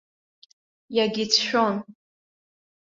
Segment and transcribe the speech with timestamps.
[0.95, 1.75] Иагьицәшәон!